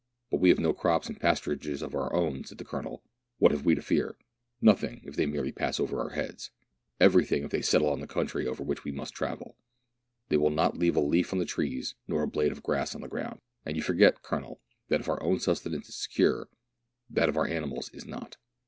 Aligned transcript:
"But 0.31 0.39
we 0.39 0.49
have 0.49 0.57
no 0.57 0.73
crops 0.73 1.07
and 1.09 1.19
pasturages 1.19 1.83
of 1.83 1.93
our 1.93 2.11
own," 2.11 2.43
said 2.43 2.57
the 2.57 2.65
Colonel; 2.65 3.03
"what 3.37 3.51
have 3.51 3.63
we 3.65 3.75
to 3.75 3.83
fear 3.83 4.17
.?""Nothing, 4.69 5.01
if 5.03 5.15
they 5.15 5.27
merely 5.27 5.51
pass 5.51 5.79
over 5.79 5.99
our 5.99 6.09
heads; 6.09 6.49
every 6.99 7.23
thing, 7.23 7.43
if 7.43 7.51
they 7.51 7.61
settle 7.61 7.87
on 7.91 7.99
the 7.99 8.07
country 8.07 8.47
over 8.47 8.63
which 8.63 8.83
we 8.83 8.91
must 8.91 9.13
travel. 9.13 9.57
They 10.29 10.37
will 10.37 10.49
not 10.49 10.75
leave 10.75 10.95
a 10.95 10.99
leaf 11.01 11.33
on 11.33 11.37
the 11.37 11.45
trees, 11.45 11.93
nor 12.07 12.23
a 12.23 12.27
blade 12.27 12.51
of 12.51 12.63
grass 12.63 12.95
on 12.95 13.01
the 13.01 13.07
ground; 13.07 13.41
and 13.63 13.77
you 13.77 13.83
forget, 13.83 14.23
Colonel, 14.23 14.59
that 14.87 15.01
if 15.01 15.07
our 15.07 15.21
own 15.21 15.39
sustenance 15.39 15.87
is 15.87 15.97
secure, 16.01 16.49
that 17.11 17.29
of 17.29 17.37
our 17.37 17.45
animals 17.45 17.89
is 17.93 18.07
not. 18.07 18.37